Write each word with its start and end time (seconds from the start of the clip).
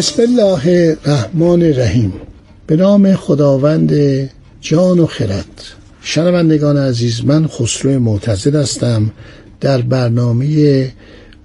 بسم 0.00 0.22
الله 0.22 0.96
الرحمن 1.06 1.62
الرحیم. 1.62 2.12
به 2.66 2.76
نام 2.76 3.14
خداوند 3.14 3.92
جان 4.60 4.98
و 4.98 5.06
خرد. 5.06 5.62
شنوندگان 6.02 6.76
عزیز 6.76 7.24
من 7.24 7.46
خسرو 7.46 7.98
معتزد 7.98 8.54
هستم. 8.54 9.10
در 9.60 9.80
برنامه 9.80 10.92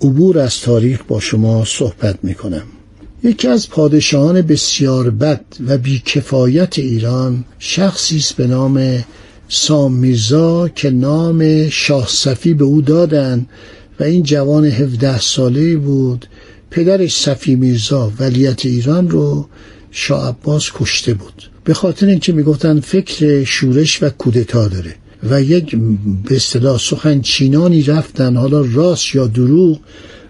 عبور 0.01 0.39
از 0.39 0.59
تاریخ 0.59 0.99
با 1.07 1.19
شما 1.19 1.65
صحبت 1.65 2.19
می 2.23 2.35
کنم 2.35 2.63
یکی 3.23 3.47
از 3.47 3.69
پادشاهان 3.69 4.41
بسیار 4.41 5.09
بد 5.09 5.45
و 5.67 5.77
بیکفایت 5.77 6.79
ایران 6.79 7.45
شخصی 7.59 8.17
است 8.17 8.33
به 8.33 8.47
نام 8.47 9.03
سام 9.49 9.93
میرزا 9.93 10.67
که 10.67 10.89
نام 10.89 11.69
شاه 11.69 12.07
صفی 12.07 12.53
به 12.53 12.63
او 12.63 12.81
دادن 12.81 13.45
و 13.99 14.03
این 14.03 14.23
جوان 14.23 14.65
17 14.65 15.19
ساله 15.19 15.75
بود 15.75 16.25
پدرش 16.75 17.15
صفی 17.15 17.55
میرزا 17.55 18.11
ولیت 18.19 18.65
ایران 18.65 19.09
رو 19.09 19.47
شاه 19.91 20.29
عباس 20.29 20.71
کشته 20.73 21.13
بود. 21.13 21.49
به 21.63 21.73
خاطر 21.73 22.07
اینکه 22.07 22.33
می‌گفتن 22.33 22.79
فکر 22.79 23.43
شورش 23.43 24.03
و 24.03 24.09
کودتا 24.09 24.67
داره 24.67 24.95
و 25.29 25.41
یک 25.41 25.75
به 26.29 26.35
اصطلاح 26.35 26.79
سخن 26.79 27.21
چینانی 27.21 27.83
رفتن 27.83 28.35
حالا 28.35 28.65
راست 28.73 29.15
یا 29.15 29.27
دروغ 29.27 29.79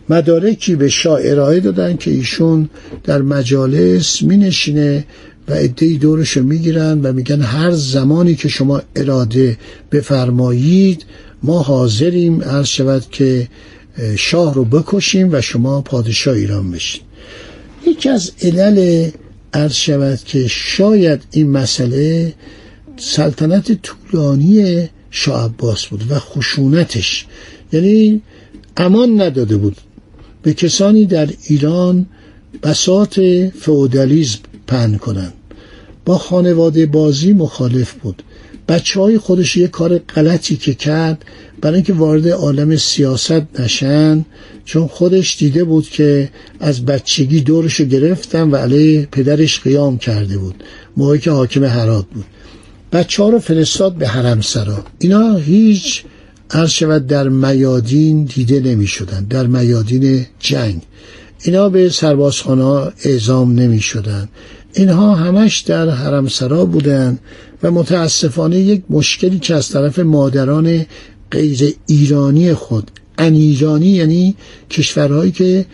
مدارکی 0.09 0.75
به 0.75 0.89
شاه 0.89 1.19
ارائه 1.23 1.59
دادن 1.59 1.97
که 1.97 2.11
ایشون 2.11 2.69
در 3.03 3.21
مجالس 3.21 4.21
می 4.21 4.37
نشینه 4.37 5.05
و 5.47 5.53
عدهای 5.53 5.97
دورش 5.97 6.37
می‌گیرن 6.37 7.01
و 7.01 7.13
میگن 7.13 7.41
هر 7.41 7.71
زمانی 7.71 8.35
که 8.35 8.49
شما 8.49 8.81
اراده 8.95 9.57
بفرمایید 9.91 11.05
ما 11.43 11.61
حاضریم 11.61 12.41
عرض 12.41 12.67
شود 12.67 13.03
که 13.11 13.47
شاه 14.17 14.53
رو 14.53 14.65
بکشیم 14.65 15.29
و 15.31 15.41
شما 15.41 15.81
پادشاه 15.81 16.35
ایران 16.35 16.71
بشین. 16.71 17.01
یکی 17.87 18.09
از 18.09 18.31
علل 18.41 19.09
عرض 19.53 19.73
شود 19.73 20.19
که 20.25 20.47
شاید 20.47 21.23
این 21.31 21.49
مسئله 21.49 22.33
سلطنت 22.97 23.71
طولانی 23.81 24.89
شاه 25.11 25.45
عباس 25.45 25.85
بود 25.85 26.11
و 26.11 26.19
خشونتش 26.19 27.25
یعنی 27.73 28.21
امان 28.77 29.21
نداده 29.21 29.57
بود 29.57 29.77
به 30.41 30.53
کسانی 30.53 31.05
در 31.05 31.29
ایران 31.43 32.05
بسات 32.63 33.19
فئودالیسم 33.59 34.39
پهن 34.67 34.97
کنند. 34.97 35.33
با 36.05 36.17
خانواده 36.17 36.85
بازی 36.85 37.33
مخالف 37.33 37.93
بود. 37.93 38.23
بچه 38.67 38.99
های 38.99 39.17
خودش 39.17 39.57
یه 39.57 39.67
کار 39.67 39.97
غلطی 39.97 40.55
که 40.55 40.73
کرد 40.73 41.25
برای 41.61 41.75
اینکه 41.75 41.93
وارد 41.93 42.27
عالم 42.27 42.75
سیاست 42.75 43.59
نشن 43.59 44.25
چون 44.65 44.87
خودش 44.87 45.37
دیده 45.37 45.63
بود 45.63 45.89
که 45.89 46.29
از 46.59 46.85
بچگی 46.85 47.41
دورش 47.41 47.81
گرفتن 47.81 48.51
و 48.51 48.55
علیه 48.55 49.07
پدرش 49.11 49.59
قیام 49.59 49.97
کرده 49.97 50.37
بود 50.37 50.63
موقعی 50.97 51.19
که 51.19 51.31
حاکم 51.31 51.63
هرات 51.63 52.05
بود. 52.13 52.25
بچه 52.91 53.23
ها 53.23 53.29
رو 53.29 53.39
فرستاد 53.39 53.93
به 53.93 54.07
حرم 54.07 54.41
سرا 54.41 54.85
اینا 54.99 55.35
هیچ 55.35 56.03
عرض 56.51 56.69
شود 56.69 57.07
در 57.07 57.29
میادین 57.29 58.23
دیده 58.23 58.59
نمی 58.59 58.87
شدن 58.87 59.23
در 59.23 59.47
میادین 59.47 60.25
جنگ. 60.39 60.81
اینا 61.43 61.69
به 61.69 61.89
سربازخانه 61.89 62.91
اعزام 63.03 63.59
نمی 63.59 63.79
شدن 63.79 64.29
اینها 64.75 65.15
همش 65.15 65.59
در 65.59 65.89
حرم 65.89 66.27
سرا 66.27 66.65
بودن 66.65 67.19
و 67.63 67.71
متاسفانه 67.71 68.59
یک 68.59 68.83
مشکلی 68.89 69.39
که 69.39 69.55
از 69.55 69.69
طرف 69.69 69.99
مادران 69.99 70.85
غیر 71.31 71.75
ایرانی 71.85 72.53
خود 72.53 72.91
انیرانی 73.17 73.87
یعنی 73.87 74.35
کشورهایی 74.69 75.31
که 75.31 75.65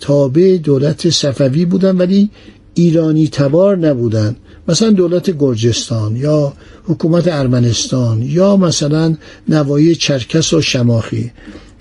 تابع 0.00 0.56
دولت 0.56 1.10
صفوی 1.10 1.64
بودن 1.64 1.96
ولی 1.96 2.30
ایرانی 2.74 3.28
تبار 3.28 3.76
نبودن 3.76 4.36
مثلا 4.68 4.90
دولت 4.90 5.30
گرجستان 5.38 6.16
یا 6.16 6.52
حکومت 6.84 7.28
ارمنستان 7.28 8.22
یا 8.22 8.56
مثلا 8.56 9.16
نوایی 9.48 9.94
چرکس 9.94 10.52
و 10.52 10.60
شماخی. 10.60 11.30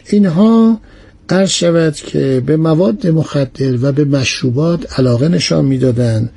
اینها 0.09 0.79
عرض 1.29 1.49
شود 1.49 1.95
که 1.95 2.43
به 2.45 2.57
مواد 2.57 3.07
مخدر 3.07 3.77
و 3.81 3.91
به 3.91 4.05
مشروبات 4.05 4.99
علاقه 4.99 5.27
نشان 5.27 5.65
می‌دادند 5.65 6.29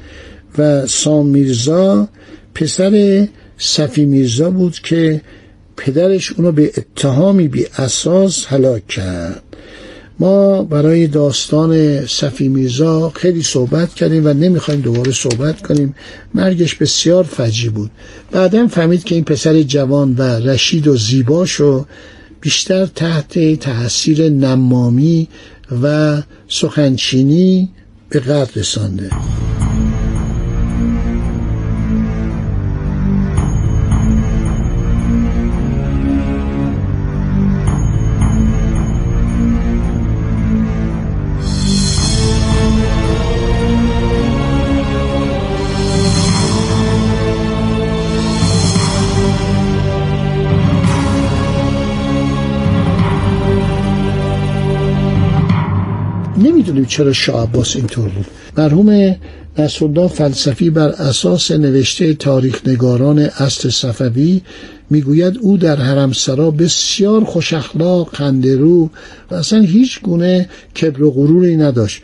و 0.59 0.87
سام 0.87 1.27
میرزا 1.27 2.09
پسر 2.55 3.27
صفی 3.59 4.05
میرزا 4.05 4.51
بود 4.51 4.73
که 4.73 5.21
پدرش 5.77 6.33
اونو 6.33 6.53
به 6.53 6.73
اتهامی 6.77 7.49
بی 7.49 7.67
اساس 7.79 8.47
هلاک 8.47 8.89
کرد. 8.89 9.43
ما 10.19 10.63
برای 10.63 11.07
داستان 11.07 12.07
صفی 12.07 12.49
میرزا 12.49 13.11
خیلی 13.11 13.43
صحبت 13.43 13.95
کردیم 13.95 14.27
و 14.27 14.33
نمی‌خوایم 14.33 14.81
دوباره 14.81 15.13
صحبت 15.13 15.63
کنیم. 15.63 15.95
مرگش 16.35 16.75
بسیار 16.75 17.25
فجی 17.25 17.69
بود. 17.69 17.91
بعدا 18.33 18.67
فهمید 18.67 19.05
که 19.05 19.15
این 19.15 19.25
پسر 19.25 19.63
جوان 19.63 20.15
و 20.19 20.23
رشید 20.23 20.89
و 20.89 20.97
زیباشو 20.97 21.87
بیشتر 22.45 22.87
تحت 22.87 23.55
تاثیر 23.61 24.29
نمامی 24.29 25.29
و 25.83 26.23
سخنچینی 26.49 27.69
به 28.09 28.21
قدر 28.21 28.51
رسانده. 28.57 29.11
نمی‌دونیم 56.65 56.85
چرا 56.85 57.13
شاه 57.13 57.43
عباس 57.43 57.77
اینطور 57.77 58.09
بود. 58.09 58.27
مرحوم 58.59 59.17
نصرالله 59.59 60.09
فلسفی 60.09 60.71
بر 60.71 60.89
اساس 60.89 61.51
نوشته 61.51 62.15
تاریخ 62.15 62.61
نگاران 62.67 63.19
اصل 63.19 63.71
صفوی 63.71 64.41
می‌گوید 64.91 65.39
او 65.39 65.57
در 65.57 65.77
حرمسرا 65.77 66.51
بسیار 66.51 67.25
خوش 67.25 67.53
اخلاق 67.53 68.15
خندرو 68.15 68.91
و 69.31 69.35
اصلا 69.35 69.61
هیچ 69.61 70.01
گونه 70.01 70.49
کبر 70.81 71.03
و 71.03 71.11
غروری 71.11 71.57
نداشت. 71.57 72.03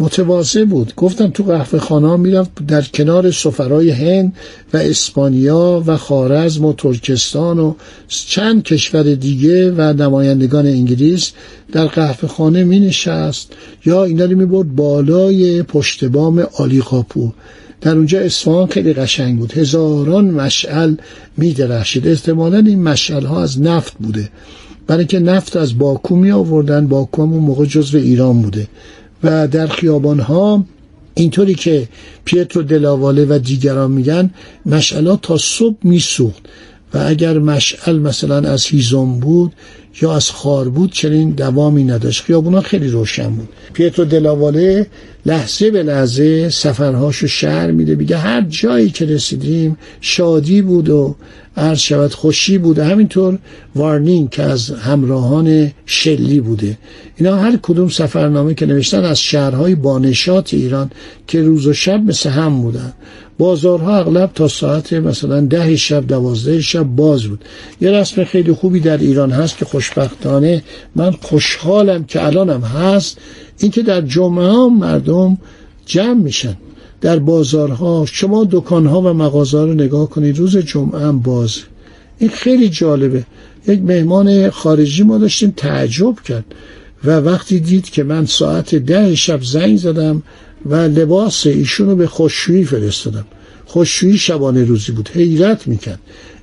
متواضع 0.00 0.64
بود. 0.64 0.92
گفتم 0.96 1.30
تو 1.30 1.42
قهوه 1.42 1.78
خانه 1.78 2.16
می‌رفت 2.16 2.66
در 2.66 2.82
کنار 2.82 3.30
سفرای 3.30 3.90
هند 3.90 4.32
و 4.74 4.76
اسپانیا 4.76 5.82
و 5.86 5.96
خارزم 5.96 6.64
و 6.64 6.72
ترکستان 6.72 7.58
و 7.58 7.74
چند 8.08 8.62
کشور 8.62 9.02
دیگه 9.02 9.70
و 9.70 9.80
نمایندگان 9.80 10.66
انگلیس 10.66 11.32
در 11.72 11.86
قهوه 11.86 12.28
خانه 12.28 12.64
می 12.64 12.80
نشست 12.80 13.52
یا 13.84 14.04
اینا 14.04 14.24
رو 14.24 14.36
می 14.36 14.46
برد 14.46 14.76
بالای 14.76 15.62
پشت 15.62 16.04
بام 16.04 16.46
آلی 16.58 16.80
قاپو 16.80 17.32
در 17.80 17.96
اونجا 17.96 18.20
اصفهان 18.20 18.66
خیلی 18.66 18.92
قشنگ 18.92 19.38
بود. 19.38 19.52
هزاران 19.52 20.24
مشعل 20.24 20.94
می 21.36 21.52
درخشید 21.52 22.08
احتمالا 22.08 22.58
این 22.58 22.82
مشعل 22.82 23.24
ها 23.24 23.42
از 23.42 23.60
نفت 23.60 23.94
بوده. 24.00 24.28
برای 24.86 25.06
که 25.06 25.18
نفت 25.18 25.56
از 25.56 25.78
باکو 25.78 26.16
می 26.16 26.30
آوردن 26.30 26.86
باکو 26.86 27.22
هم 27.22 27.28
موقع 27.28 27.64
جزو 27.64 27.98
ایران 27.98 28.42
بوده. 28.42 28.68
و 29.24 29.48
در 29.48 29.66
خیابان 29.66 30.20
ها 30.20 30.64
اینطوری 31.14 31.54
که 31.54 31.88
پیترو 32.24 32.62
دلاواله 32.62 33.26
و 33.28 33.38
دیگران 33.38 33.90
میگن 33.90 34.30
مشعلات 34.66 35.22
تا 35.22 35.36
صبح 35.36 35.76
میسوخت 35.82 36.42
و 36.94 37.04
اگر 37.06 37.38
مشعل 37.38 37.98
مثلا 37.98 38.36
از 38.36 38.66
هیزم 38.66 39.20
بود 39.20 39.52
یا 40.02 40.16
از 40.16 40.30
خار 40.30 40.68
بود 40.68 40.92
چنین 40.92 41.30
دوامی 41.30 41.84
نداشت. 41.84 42.22
خیابونا 42.22 42.60
خیلی 42.60 42.88
روشن 42.88 43.30
بود. 43.30 43.48
پیترو 43.72 44.04
دلاواله 44.04 44.86
لحظه 45.26 45.70
به 45.70 45.82
لحظه 45.82 46.48
سفرهاشو 46.48 47.26
شهر 47.26 47.70
میده 47.70 47.94
میگه 47.94 48.16
هر 48.16 48.40
جایی 48.40 48.90
که 48.90 49.06
رسیدیم 49.06 49.76
شادی 50.00 50.62
بود 50.62 50.88
و 50.88 51.16
عرض 51.60 51.78
شود 51.78 52.14
خوشی 52.14 52.58
بوده. 52.58 52.84
همینطور 52.84 53.38
وارنینگ 53.76 54.30
که 54.30 54.42
از 54.42 54.70
همراهان 54.70 55.72
شلی 55.86 56.40
بوده. 56.40 56.78
اینا 57.16 57.36
هر 57.36 57.58
کدوم 57.62 57.88
سفرنامه 57.88 58.54
که 58.54 58.66
نوشتن 58.66 59.04
از 59.04 59.20
شهرهای 59.20 59.74
بانشات 59.74 60.54
ایران 60.54 60.90
که 61.26 61.42
روز 61.42 61.66
و 61.66 61.72
شب 61.72 62.02
مثل 62.04 62.30
هم 62.30 62.62
بودن. 62.62 62.92
بازارها 63.38 63.98
اغلب 63.98 64.30
تا 64.34 64.48
ساعت 64.48 64.92
مثلا 64.92 65.40
ده 65.40 65.76
شب 65.76 66.06
دوازده 66.06 66.60
شب 66.60 66.82
باز 66.82 67.24
بود. 67.24 67.44
یه 67.80 67.90
رسم 67.90 68.24
خیلی 68.24 68.52
خوبی 68.52 68.80
در 68.80 68.98
ایران 68.98 69.30
هست 69.30 69.58
که 69.58 69.64
خوشبختانه 69.64 70.62
من 70.94 71.10
خوشحالم 71.10 72.04
که 72.04 72.26
الانم 72.26 72.60
هست. 72.60 73.18
اینکه 73.58 73.82
در 73.82 74.00
جمعه 74.00 74.46
ها 74.46 74.68
مردم 74.68 75.38
جمع 75.86 76.22
میشن. 76.22 76.56
در 77.00 77.18
بازارها 77.18 78.06
شما 78.12 78.48
دکانها 78.50 79.00
و 79.00 79.12
مغازه 79.12 79.58
رو 79.58 79.74
نگاه 79.74 80.10
کنید. 80.10 80.38
روز 80.38 80.56
جمعه 80.56 81.00
هم 81.00 81.18
باز. 81.18 81.58
این 82.18 82.30
خیلی 82.30 82.68
جالبه. 82.68 83.24
یک 83.68 83.80
مهمان 83.82 84.50
خارجی 84.50 85.02
ما 85.02 85.18
داشتیم 85.18 85.54
تعجب 85.56 86.14
کرد 86.24 86.44
و 87.04 87.10
وقتی 87.10 87.60
دید 87.60 87.90
که 87.90 88.02
من 88.02 88.26
ساعت 88.26 88.74
ده 88.74 89.14
شب 89.14 89.42
زنگ 89.42 89.76
زدم 89.76 90.22
و 90.66 90.74
لباس 90.74 91.46
ایشونو 91.46 91.96
به 91.96 92.06
خوششویی 92.06 92.64
فرستادم. 92.64 93.24
خوششویی 93.66 94.18
شبانه 94.18 94.64
روزی 94.64 94.92
بود. 94.92 95.08
حیرت 95.14 95.68
می‌کرد. 95.68 96.00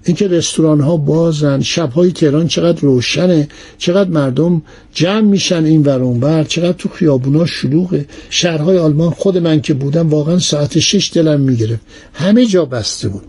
اینکه 0.07 0.27
رستوران 0.27 0.81
ها 0.81 0.97
بازن 0.97 1.61
شبهای 1.61 2.11
تهران 2.11 2.47
چقدر 2.47 2.81
روشنه 2.81 3.47
چقدر 3.77 4.09
مردم 4.09 4.61
جمع 4.93 5.21
میشن 5.21 5.65
این 5.65 5.83
ور 5.83 5.99
بر 5.99 6.43
چقدر 6.43 6.71
تو 6.71 6.89
خیابونا 6.89 7.45
شلوغه. 7.45 8.05
شهرهای 8.29 8.77
آلمان 8.77 9.09
خود 9.09 9.37
من 9.37 9.61
که 9.61 9.73
بودم 9.73 10.09
واقعا 10.09 10.39
ساعت 10.39 10.79
شش 10.79 11.11
دلم 11.13 11.39
می‌گرفت. 11.39 11.81
همه 12.13 12.45
جا 12.45 12.65
بسته 12.65 13.09
بود. 13.09 13.23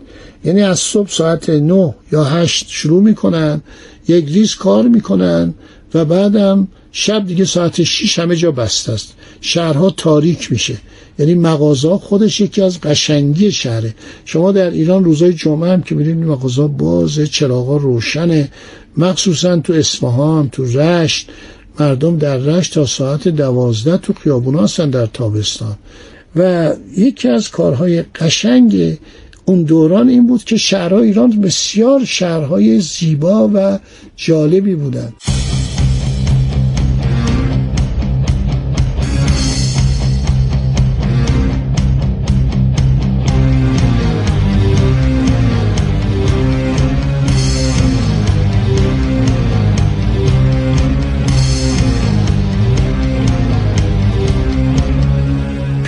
یعنی 0.45 0.63
از 0.63 0.79
صبح 0.79 1.09
ساعت 1.09 1.51
نه 1.51 1.95
یا 2.13 2.25
هشت 2.25 2.67
شروع 2.69 3.03
می‌کنن 3.03 3.63
یک 4.09 4.29
ریز 4.29 4.55
کار 4.55 4.89
می‌کنن 4.89 5.55
و 5.95 6.05
بعدم 6.05 6.69
شب 6.93 7.27
دیگه 7.27 7.45
ساعت 7.45 7.83
6 7.83 8.19
همه 8.19 8.37
جا 8.37 8.51
بسته 8.51 8.93
است. 8.93 9.15
شهرها 9.41 9.91
تاریک 9.91 10.53
میشه. 10.53 10.77
یعنی 11.19 11.35
مغازه 11.35 11.89
خودش 11.89 12.41
یکی 12.41 12.63
از 12.63 12.81
قشنگی 12.81 13.53
شهره. 13.53 13.95
شما 14.25 14.53
در 14.53 14.71
ایران 14.71 15.05
روزای 15.05 15.33
جمعه 15.33 15.71
هم 15.71 15.83
که 15.83 15.95
میرین 15.95 16.25
مغازه 16.25 16.67
بازه 16.67 17.27
چراغا 17.27 17.77
روشنه. 17.77 18.51
مخصوصا 18.97 19.57
تو 19.57 19.73
اصفهان 19.73 20.49
تو 20.49 20.65
رشت. 20.65 21.31
مردم 21.81 22.19
در 22.19 22.37
رشت 22.37 22.75
تا 22.75 22.87
ساعت 22.87 23.29
دوازده 23.29 23.97
تو 23.97 24.13
خیابون 24.13 24.59
هستن 24.59 24.91
در 24.91 25.07
تابستان. 25.07 25.77
و 26.37 26.73
یکی 26.97 27.29
از 27.29 27.51
کارهای 27.51 28.03
قشنگ 28.03 28.99
اون 29.45 29.63
دوران 29.63 30.09
این 30.09 30.27
بود 30.27 30.45
که 30.45 30.57
شهرهای 30.57 31.07
ایران 31.07 31.41
بسیار 31.41 32.05
شهرهای 32.05 32.81
زیبا 32.81 33.51
و 33.55 33.79
جالبی 34.17 34.75
بودند. 34.75 35.15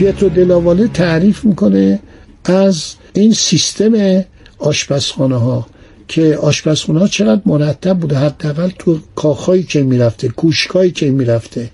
پیترو 0.00 0.28
دلاواله 0.28 0.88
تعریف 0.88 1.44
می‌کنه 1.44 2.00
از 2.44 2.94
این 3.12 3.32
سیستم 3.32 4.24
آشپزخانه 4.58 5.36
ها 5.36 5.66
که 6.08 6.36
آشپزخانه 6.36 7.00
ها 7.00 7.08
چقدر 7.08 7.40
مرتب 7.46 7.98
بوده 7.98 8.16
حداقل 8.16 8.70
تو 8.78 8.98
کاخهایی 9.14 9.62
که 9.62 9.82
می‌رفته 9.82 10.28
کوشکایی 10.28 10.90
که 10.90 11.10
می‌رفته. 11.10 11.70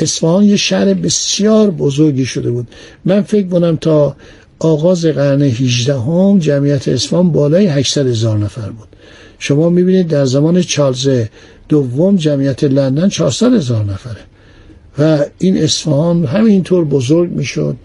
اصفهان 0.00 0.44
یه 0.44 0.56
شهر 0.56 0.94
بسیار 0.94 1.70
بزرگی 1.70 2.24
شده 2.24 2.50
بود. 2.50 2.68
من 3.04 3.22
فکر 3.22 3.48
کنم 3.48 3.76
تا 3.76 4.16
آغاز 4.58 5.06
قرن 5.06 5.42
18 5.42 5.94
هم 5.94 6.38
جمعیت 6.38 6.88
اصفهان 6.88 7.32
بالای 7.32 7.66
800 7.66 8.06
هزار 8.06 8.38
نفر 8.38 8.70
بود. 8.70 8.88
شما 9.38 9.68
می‌بینید 9.68 10.08
در 10.08 10.24
زمان 10.24 10.62
چارلز 10.62 11.08
دوم 11.68 12.16
جمعیت 12.16 12.64
لندن 12.64 13.08
400 13.08 13.52
هزار 13.54 13.84
نفره. 13.84 14.20
و 14.98 15.24
این 15.38 15.58
اصفهان 15.58 16.24
همینطور 16.24 16.84
بزرگ 16.84 17.30
می‌شد. 17.30 17.76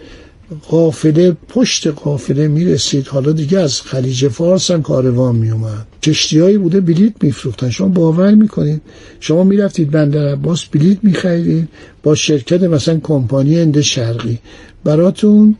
قافله 0.69 1.37
پشت 1.49 1.87
قافله 1.87 2.47
می‌رسید. 2.47 3.07
حالا 3.07 3.31
دیگه 3.31 3.59
از 3.59 3.81
خلیج 3.81 4.27
فارس 4.27 4.71
هم 4.71 4.81
کاروان 4.81 5.35
میومد 5.35 5.87
کشتیهایی 6.03 6.57
بوده 6.57 6.81
بلیت 6.81 7.13
میفروختن. 7.21 7.69
شما 7.69 7.87
باور 7.87 8.35
می‌کنید؟ 8.35 8.81
شما 9.19 9.43
می‌رفتید 9.43 9.91
بندر 9.91 10.27
عباس 10.31 10.65
بلیت 10.65 10.97
میخریدید 11.03 11.67
با 12.03 12.15
شرکت 12.15 12.63
مثلا 12.63 12.99
کمپانی 13.03 13.59
اند 13.59 13.81
شرقی. 13.81 14.39
براتون 14.83 15.55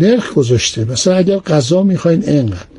نرخ 0.00 0.34
گذاشته. 0.34 0.84
مثلا 0.84 1.14
اگر 1.14 1.38
غذا 1.38 1.82
می‌خواین 1.82 2.22
انقدر 2.26 2.75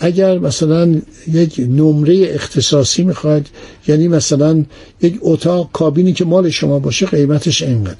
اگر 0.00 0.38
مثلا 0.38 1.00
یک 1.32 1.60
نمره 1.68 2.30
اختصاصی 2.34 3.02
می‌خواید 3.04 3.46
یعنی 3.88 4.08
مثلا 4.08 4.64
یک 5.02 5.18
اتاق 5.20 5.70
کابینی 5.72 6.12
که 6.12 6.24
مال 6.24 6.50
شما 6.50 6.78
باشه 6.78 7.06
قیمتش 7.06 7.62
انقدر 7.62 7.96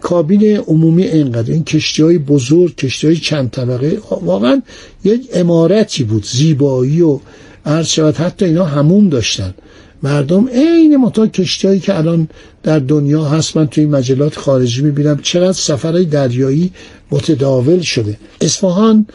کابین 0.00 0.56
عمومی 0.56 1.08
انقدر 1.08 1.52
این 1.52 1.64
کشتی 1.64 2.02
های 2.02 2.18
بزرگ 2.18 2.76
کشتی 2.76 3.06
های 3.06 3.16
چند 3.16 3.50
طبقه. 3.50 3.98
واقعا 4.22 4.62
یک 5.04 5.28
امارتی 5.32 6.04
بود 6.04 6.26
زیبایی 6.26 7.00
و 7.00 7.18
عرض 7.66 7.86
شود. 7.86 8.16
حتی 8.16 8.44
اینا 8.44 8.64
همون 8.64 9.08
داشتن. 9.08 9.54
مردم 10.02 10.48
عین 10.48 10.96
متا 10.96 11.26
کشتی 11.26 11.80
که 11.80 11.98
الان 11.98 12.28
در 12.62 12.78
دنیا 12.78 13.24
هست 13.24 13.56
من 13.56 13.66
توی 13.66 13.86
مجلات 13.86 14.36
خارجی 14.36 14.82
می‌بینم 14.82 15.18
چقدر 15.22 15.52
سفرهای 15.52 16.04
دریایی 16.04 16.72
متداول 17.10 17.80
شده. 17.80 18.18
اصفهان 18.40 19.06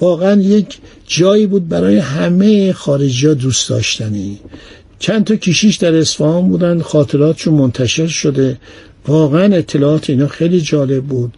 واقعا 0.00 0.40
یک 0.40 0.78
جایی 1.06 1.46
بود 1.46 1.68
برای 1.68 1.98
همه 1.98 2.72
خارجی 2.72 3.26
ها 3.26 3.34
دوست 3.34 3.68
داشتنی. 3.68 4.40
چند 4.98 5.24
تا 5.24 5.36
کشیش 5.36 5.76
در 5.76 5.94
اصفهان 5.94 6.48
بودن 6.48 6.80
خاطراتشون 6.80 7.54
منتشر 7.54 8.06
شده. 8.06 8.58
واقعا 9.08 9.56
اطلاعات 9.56 10.10
اینا 10.10 10.26
خیلی 10.26 10.60
جالب 10.60 11.04
بود. 11.04 11.34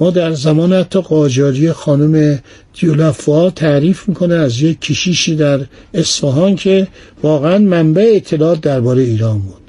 ما 0.00 0.10
در 0.10 0.32
زمان 0.32 0.72
حتی 0.72 1.00
قاجاری 1.00 1.72
خانم 1.72 2.38
دیولفوا 2.80 3.50
تعریف 3.50 4.08
می‌کنه 4.08 4.34
از 4.34 4.62
یک 4.62 4.80
کشیشی 4.80 5.36
در 5.36 5.60
اصفهان 5.94 6.56
که 6.56 6.88
واقعا 7.22 7.58
منبع 7.58 8.12
اطلاعات 8.16 8.60
درباره 8.60 9.02
ایران 9.02 9.38
بود 9.38 9.62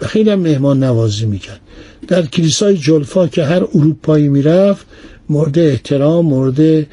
و 0.00 0.06
خیلی 0.06 0.30
هم 0.30 0.38
مهمان 0.40 0.84
نوازی 0.84 1.26
می‌کرد. 1.26 1.60
در 2.08 2.26
کلیسای 2.26 2.76
جلفا 2.76 3.26
که 3.26 3.44
هر 3.44 3.64
اروپایی 3.74 4.28
می‌رفت 4.28 4.86
مورد 5.28 5.58
احترام 5.58 6.26
مورد 6.26 6.86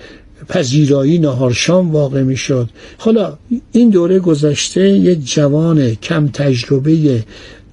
پذیرایی 0.50 1.20
نهارشام 1.20 1.92
واقع 1.92 2.24
می 2.24 2.38
شد 2.38 2.70
حالا 2.98 3.38
این 3.72 3.90
دوره 3.90 4.20
گذشته 4.20 4.90
یک 4.90 5.34
جوان 5.34 5.96
کم 5.96 6.28
تجربه 6.28 7.24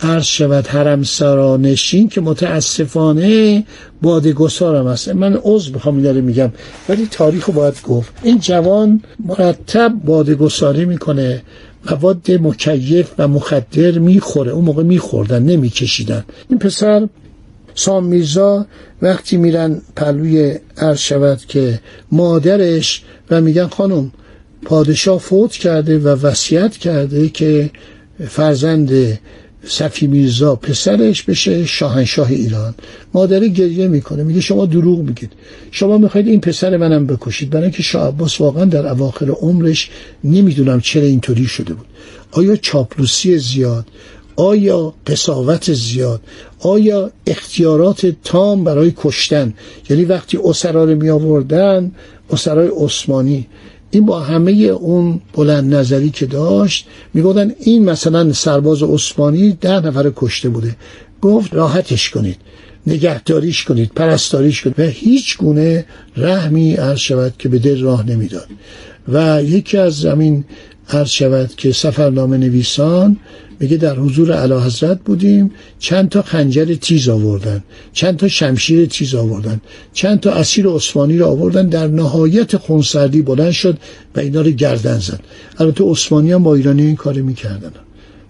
عرض 0.00 0.25
شود 0.25 0.67
حرم 0.67 1.02
سرانشین 1.02 2.09
که 2.09 2.21
متاسفانه 2.21 3.64
بادگسارم 4.02 4.88
هست 4.88 5.09
من 5.09 5.38
عضو 5.43 5.73
بخوام 5.73 6.02
داره 6.02 6.21
میگم 6.21 6.52
ولی 6.88 7.09
تاریخ 7.11 7.50
باید 7.50 7.83
گفت. 7.83 8.12
این 8.23 8.38
جوان 8.38 9.02
مرتب 9.26 9.93
بادگساری 10.05 10.85
می‌کنه 10.85 11.43
مواد 11.91 12.31
مکیف 12.31 13.11
و 13.19 13.29
مخدر 13.29 13.99
می‌خوره 13.99 14.52
اون 14.52 14.64
موقع 14.64 14.83
میخوردن 14.83 15.43
نمیکشیدن. 15.43 16.25
این 16.50 16.59
پسر 16.59 17.09
سام 17.75 18.05
میرزا 18.05 18.67
وقتی 19.02 19.37
میرن 19.37 19.83
پلوی 19.97 20.59
عرض 20.76 20.99
شود 20.99 21.41
که 21.49 21.81
مادرش 22.12 23.02
و 23.31 23.41
میگن 23.41 23.67
خانم 23.67 24.12
پادشاه 24.64 25.19
فوت 25.19 25.52
کرده 25.52 25.99
و 25.99 26.09
وصیت 26.09 26.76
کرده 26.76 27.29
که 27.29 27.71
فرزند 28.29 29.19
صفی 29.64 30.07
میرزا 30.07 30.57
پسرش 30.57 31.23
بشه 31.23 31.67
شاهنشاه 31.67 32.31
ایران. 32.31 32.75
مادر 33.14 33.49
گریه 33.49 33.88
می‌کنه 33.88 34.23
میگه 34.23 34.41
شما 34.41 34.67
دروغ 34.67 34.99
میگید. 34.99 35.33
شما 35.71 35.99
می‌خواید 35.99 36.29
این 36.29 36.41
پسر 36.41 36.76
منم 36.76 37.07
بکشید. 37.07 37.50
برای 37.50 37.62
اینکه 37.62 37.83
شاه 37.83 38.09
عباس 38.09 38.41
واقعا 38.41 38.64
در 38.64 38.87
اواخر 38.87 39.31
عمرش 39.31 39.91
نمی‌دونم 40.25 40.81
چرا 40.81 41.02
اینطوری 41.02 41.47
شده 41.47 41.75
بود. 41.75 41.87
آیا 42.33 42.57
چاپلوسی 42.57 43.38
زیاد 43.38 43.87
آیا 44.37 44.95
قصاوت 45.07 45.73
زیاد؟ 45.73 46.21
آیا 46.61 47.11
اختیارات 47.27 48.07
تام 48.25 48.65
برای 48.65 48.93
کشتن؟ 48.97 49.55
یعنی 49.91 50.05
وقتی 50.05 50.39
اسرا 50.45 50.85
رو 50.85 50.95
می 50.95 51.11
آوردن 51.11 51.93
اسرای 52.31 52.71
عثمانی 52.77 53.47
این 53.91 54.07
با 54.07 54.21
همه 54.21 54.53
اون 54.53 55.21
بلند 55.35 55.75
نظری 55.75 56.11
که 56.11 56.27
داشت 56.27 56.87
می‌گفتن 57.15 57.53
این 57.61 57.85
مثلا 57.85 58.33
سرباز 58.33 58.83
عثمانی 58.83 59.53
ده 59.61 59.81
نفر 59.81 60.12
کشته 60.17 60.49
بوده. 60.49 60.77
گفت 61.23 61.55
راحتش 61.55 62.11
کنید 62.11 62.37
نگهداریش 62.87 63.65
کنید 63.65 63.91
پرستاریش 63.95 64.62
کنید. 64.62 64.81
و 64.81 64.83
هیچ 64.83 65.39
گونه 65.39 65.87
رحمی 66.17 66.75
عرض 66.75 66.99
شود 66.99 67.35
که 67.39 67.49
به 67.49 67.59
دل 67.59 67.83
راه 67.83 68.07
نمی‌داد. 68.07 68.49
و 69.09 69.43
یکی 69.43 69.79
از 69.79 70.01
زمین 70.01 70.45
عرض 70.89 71.09
شود 71.09 71.55
که 71.57 71.73
سفرنامه 71.73 72.37
نویسان 72.37 73.17
میگه 73.61 73.77
در 73.77 73.97
حضور 73.97 74.33
علا 74.33 74.61
حضرت 74.61 75.01
بودیم 75.05 75.51
چند 75.79 76.09
تا 76.09 76.23
خنجر 76.23 76.75
تیز 76.75 77.09
آوردن 77.09 77.65
چند 77.93 78.17
تا 78.17 78.29
شمشیر 78.29 78.87
تیز 78.87 79.15
آوردن 79.15 79.61
چند 79.93 80.21
تا 80.21 80.33
اسیر 80.33 80.67
عثمانی 80.67 81.19
رو 81.19 81.27
آوردن 81.27 81.69
در 81.69 81.87
نهایت 81.87 82.57
خونسردی 82.57 83.23
بلند 83.23 83.51
شد 83.51 83.79
و 84.17 84.21
اینا 84.21 84.41
رو 84.41 84.51
گردن 84.51 84.99
زد. 84.99 85.21
البته 85.59 85.85
عثمانی 85.85 86.33
هم 86.33 86.43
با 86.43 86.55
ایرانی 86.55 86.83
این 86.83 86.97
کار 86.97 87.15
می‌کردن. 87.15 87.73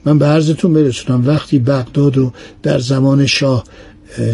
من 0.05 0.19
به 0.19 0.27
عرضتون 0.27 0.75
برسونم 0.75 1.27
وقتی 1.27 1.59
بغداد 1.59 2.17
رو 2.17 2.33
در 2.63 2.79
زمان 2.79 3.27
شاه 3.27 3.65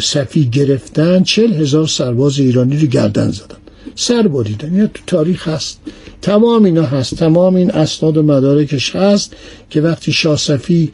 صفی 0.02 0.48
گرفتن 0.48 1.22
چل 1.22 1.52
هزار 1.52 1.86
سرباز 1.86 2.38
ایرانی 2.38 2.76
رو 2.78 2.86
گردن 2.86 3.30
زدن. 3.30 3.57
سر 4.00 4.28
بریدن. 4.28 4.74
اینا 4.74 4.86
تو 4.86 5.02
تاریخ 5.06 5.48
هست. 5.48 5.80
تمام 6.22 6.64
اینا 6.64 6.82
هست. 6.82 7.14
تمام 7.14 7.54
این 7.54 7.70
اسناد 7.70 8.16
و 8.16 8.22
مدارکش 8.22 8.96
هست 8.96 9.36
که 9.70 9.80
وقتی 9.80 10.12
شاسفی 10.12 10.92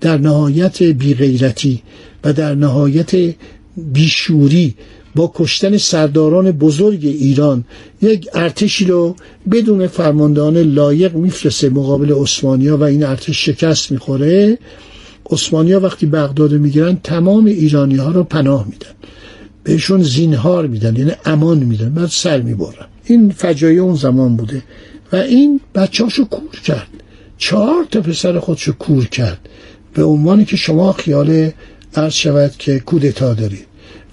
در 0.00 0.18
نهایت 0.18 0.82
بیغیرتی 0.82 1.82
و 2.24 2.32
در 2.32 2.54
نهایت 2.54 3.34
بیشوری 3.76 4.74
با 5.14 5.32
کشتن 5.34 5.78
سرداران 5.78 6.52
بزرگ 6.52 7.00
ایران 7.04 7.64
یک 8.02 8.28
ارتشی 8.34 8.84
رو 8.84 9.16
بدون 9.50 9.86
فرماندهان 9.86 10.56
لایق 10.56 11.14
میفرسته 11.14 11.68
مقابل 11.70 12.12
عثمانیا 12.12 12.76
و 12.76 12.82
این 12.82 13.04
ارتش 13.04 13.44
شکست 13.44 13.92
می‌خوره. 13.92 14.58
عثمانیا 15.30 15.80
وقتی 15.80 16.06
بغداد 16.06 16.52
می‌گیرن 16.52 16.98
تمام 17.04 17.44
ایرانی 17.44 17.96
ها 17.96 18.10
رو 18.10 18.24
پناه 18.24 18.66
میدن. 18.66 18.92
بهشون 19.64 20.02
زینهار 20.02 20.66
میدن 20.66 20.96
یعنی 20.96 21.12
امان 21.24 21.58
میدن. 21.58 21.94
بعد 21.94 22.08
سر 22.08 22.40
می‌برن 22.40 22.86
این 23.04 23.30
فجایع 23.30 23.82
اون 23.82 23.94
زمان 23.94 24.36
بوده. 24.36 24.62
و 25.12 25.16
این 25.16 25.60
بچهاشو 25.74 26.24
کور 26.24 26.60
کرد. 26.64 26.88
چهار 27.38 27.84
تا 27.90 28.00
پسر 28.00 28.38
خودشو 28.38 28.72
کور 28.72 29.06
کرد. 29.06 29.48
به 29.94 30.04
عنوانی 30.04 30.44
که 30.44 30.56
شما 30.56 30.92
خیال 30.92 31.50
عرض 31.94 32.12
شود 32.12 32.52
که 32.58 32.78
کودتا 32.78 33.34
دارید. 33.34 33.66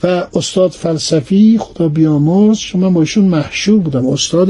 و 0.03 0.27
استاد 0.34 0.72
فلسفی 0.72 1.58
خدا 1.58 1.89
بیامرز 1.89 2.58
شما 2.58 2.89
با 2.89 3.01
ایشون 3.01 3.25
محشور 3.25 3.79
بودم. 3.79 4.08
استاد 4.08 4.50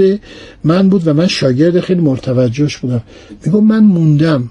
من 0.64 0.90
بود 0.90 1.08
و 1.08 1.14
من 1.14 1.28
شاگرد 1.28 1.80
خیلی 1.80 2.02
مرتوجهش 2.02 2.78
بودم. 2.78 3.04
میگم 3.46 3.64
من 3.64 3.84
موندم. 3.84 4.50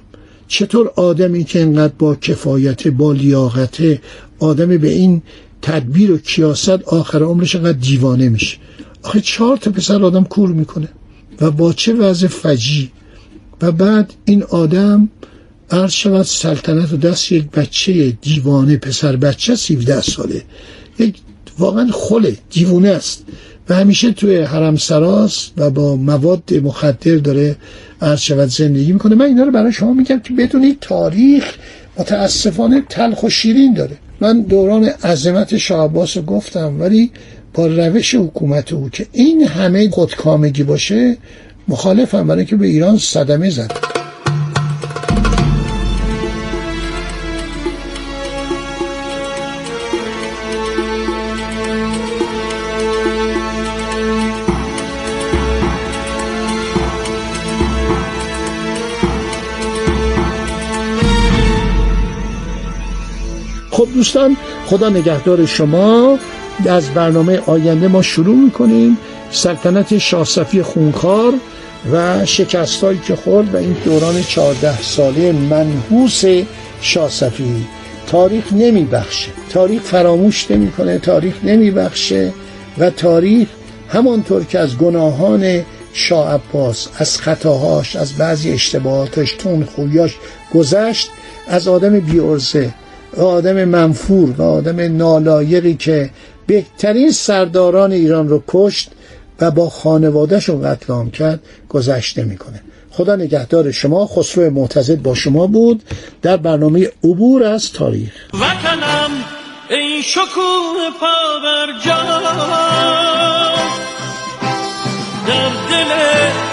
چطور 0.49 0.91
آدمی 0.97 1.45
که 1.45 1.61
انقدر 1.61 1.93
با 1.99 2.15
کفایت 2.15 2.89
با 2.89 3.13
لیاقت 3.13 3.79
آدمی 4.39 4.79
به 4.79 4.89
این 4.89 5.23
تدبیر 5.63 6.13
و 6.13 6.19
کیاست 6.19 6.69
آخر 6.69 7.23
عمرش 7.23 7.57
انقدر 7.57 7.79
دیوانه 7.79 8.29
میشه. 8.29 8.57
آخه 9.03 9.21
چهار 9.21 9.57
تا 9.57 9.71
پسر 9.71 10.05
آدم 10.05 10.25
کور 10.25 10.49
می‌کنه 10.49 10.89
و 11.41 11.51
با 11.51 11.73
چه 11.73 11.93
وضع 11.93 12.27
فجی؟ 12.27 12.91
و 13.63 13.73
بعد 13.73 14.13
این 14.25 14.43
آدم 14.43 15.09
عرض 15.71 15.93
شود 15.93 16.23
سلطنت 16.23 16.93
و 16.93 16.97
دست 16.97 17.33
یک 17.33 17.51
بچه 17.51 18.11
دیوانه 18.11 18.77
پسر 18.77 19.17
بچه 19.17 19.57
سیوده 19.57 20.01
ساله. 20.01 20.43
یک 20.99 21.17
واقعا 21.59 21.89
خله 21.93 22.37
دیوونه 22.51 22.89
است. 22.89 23.25
و 23.69 23.75
همیشه 23.75 24.13
توی 24.13 24.37
حرم 24.37 24.77
سراس 24.77 25.51
و 25.57 25.71
با 25.71 25.97
مواد 25.97 26.55
مخدر 26.55 27.17
داره 27.17 27.57
عرض 28.03 28.21
شود 28.21 28.49
زندگی 28.49 28.93
می‌کنه. 28.93 29.15
من 29.15 29.25
اینا 29.25 29.45
رو 29.45 29.51
برای 29.51 29.73
شما 29.73 29.93
میگم 29.93 30.21
که 30.21 30.33
بدونید 30.33 30.79
تاریخ 30.81 31.55
متاسفانه 31.99 32.83
تلخ 32.89 33.23
و 33.23 33.29
شیرین 33.29 33.75
داره. 33.75 33.97
من 34.21 34.41
دوران 34.41 34.85
عظمت 34.85 35.57
شاه 35.57 35.93
رو 36.15 36.23
گفتم 36.23 36.81
ولی 36.81 37.11
با 37.55 37.67
روش 37.67 38.15
حکومت 38.15 38.73
او 38.73 38.89
که 38.89 39.07
این 39.13 39.43
همه 39.43 39.91
خودکامگی 39.91 40.63
باشه 40.63 41.17
مخالفم 41.69 42.27
برای 42.27 42.45
که 42.45 42.57
به 42.57 42.67
ایران 42.67 42.99
صدمه 42.99 43.51
زد 43.51 43.98
خب 63.79 63.89
دوستان 63.95 64.37
خدا 64.67 64.89
نگهدار 64.89 65.47
شما. 65.47 66.19
از 66.69 66.89
برنامه 66.89 67.43
آینده 67.47 67.89
ما 67.89 68.03
شروع 68.03 68.37
می‌کنیم. 68.37 68.99
سلطنت 69.31 69.99
شاهصفی 69.99 70.63
خونخوار 70.63 71.33
و 71.93 72.27
شکستایی 72.27 72.99
که 72.99 73.17
خورد 73.17 73.55
و 73.55 73.57
این 73.57 73.77
دوران 73.85 74.23
چهارده 74.23 74.83
ساله 74.83 75.33
منحوس 75.33 76.25
شاهصفی 76.81 77.67
تاریخ 78.07 78.53
نمیبخشه. 78.53 79.31
تاریخ 79.51 79.83
فراموش 79.83 80.51
نمی‌کنه 80.51 80.99
تاریخ 80.99 81.35
نمیبخشه 81.45 82.33
و 82.79 82.91
تاریخ 82.91 83.49
همانطور 83.89 84.45
که 84.45 84.59
از 84.59 84.79
گناهان 84.79 85.63
شاه 85.93 86.35
عباس 86.35 86.89
از 86.99 87.19
خطاهاش 87.19 87.97
از 87.97 88.13
بعضی 88.13 88.51
اشتباهاتش 88.51 89.33
تون 89.33 89.65
خویاش 89.65 90.17
گذشت 90.55 91.11
از 91.49 91.69
آدم 91.69 92.01
بیورزه 92.01 92.67
و 92.67 92.88
آدم 93.17 93.65
منفور 93.65 94.31
و 94.31 94.43
آدم 94.43 94.97
نالایقی 94.97 95.75
که 95.75 96.11
بهترین 96.47 97.11
سرداران 97.11 97.93
ایران 97.93 98.29
رو 98.29 98.43
کشت 98.49 98.91
و 99.41 99.51
با 99.51 99.71
خانوادهشون 99.71 100.63
قتل 100.63 100.93
عام 100.93 101.11
کرد 101.11 101.41
گذشته 101.69 102.25
می‌کنه. 102.25 102.63
خدا 102.91 103.17
نگهدار 103.17 103.71
شما 103.71 104.07
خسرو 104.07 104.51
معتزد 104.51 105.03
با 105.03 105.15
شما 105.15 105.47
بود. 105.47 105.83
در 106.23 106.37
برنامه 106.37 106.89
عبور 107.05 107.45
از 107.45 107.73
تاریخ. 107.73 108.13
وطنم 108.35 109.11
ای 109.71 110.03
شکوه 110.03 110.91
پاورجان 111.01 112.23
در 115.27 115.49
دل 115.71 115.93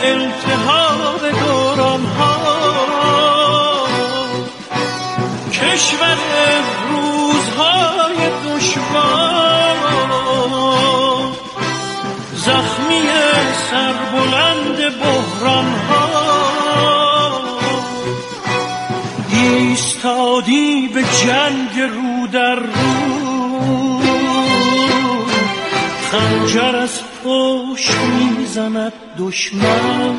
التهاب 0.03 1.21
دوران 1.31 2.01
ها 2.01 2.35
کشور 5.51 6.24
جنگ 21.25 21.79
رو 21.79 22.27
در 22.27 22.55
رو. 22.55 24.01
خنجر 26.11 26.75
از 26.75 27.01
پشت 27.23 27.91
می‌زند 27.91 28.93
دشمن. 29.19 30.15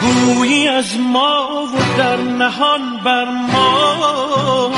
گویی 0.00 0.68
از 0.68 0.98
ما 0.98 1.66
و 1.74 1.98
در 1.98 2.16
نهان 2.16 3.00
بر 3.04 3.24
ما. 3.24 4.72